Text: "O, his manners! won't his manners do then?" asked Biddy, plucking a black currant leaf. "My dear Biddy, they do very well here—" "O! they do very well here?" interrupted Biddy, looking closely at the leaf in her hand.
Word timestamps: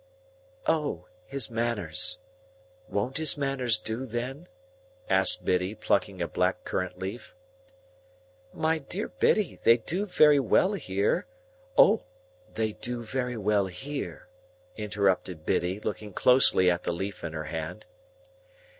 "O, 0.65 1.05
his 1.27 1.51
manners! 1.51 2.17
won't 2.87 3.17
his 3.17 3.37
manners 3.37 3.77
do 3.77 4.07
then?" 4.07 4.47
asked 5.11 5.45
Biddy, 5.45 5.75
plucking 5.75 6.23
a 6.23 6.27
black 6.27 6.63
currant 6.63 6.97
leaf. 6.97 7.35
"My 8.51 8.79
dear 8.79 9.09
Biddy, 9.09 9.59
they 9.63 9.77
do 9.77 10.07
very 10.07 10.39
well 10.39 10.73
here—" 10.73 11.27
"O! 11.77 12.01
they 12.55 12.71
do 12.73 13.03
very 13.03 13.37
well 13.37 13.67
here?" 13.67 14.27
interrupted 14.75 15.45
Biddy, 15.45 15.79
looking 15.79 16.13
closely 16.13 16.67
at 16.71 16.81
the 16.81 16.93
leaf 16.93 17.23
in 17.23 17.33
her 17.33 17.43
hand. 17.43 17.85